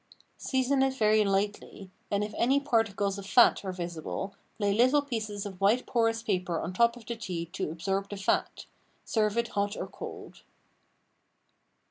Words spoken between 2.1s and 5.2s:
if any particles of fat are visible lay little